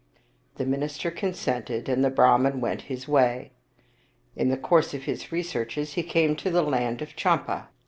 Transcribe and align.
The 0.55 0.65
minister 0.65 1.11
consented, 1.11 1.87
and 1.87 2.03
the 2.03 2.09
Brahman 2.09 2.59
went 2.59 2.81
his 2.89 3.07
way. 3.07 3.51
In 4.35 4.49
the 4.49 4.57
course 4.57 4.95
of 4.95 5.03
his 5.03 5.31
researches 5.31 5.93
he 5.93 6.01
came 6.01 6.35
to 6.37 6.49
the 6.49 6.63
land 6.63 7.03
of 7.03 7.15
Champa. 7.15 7.67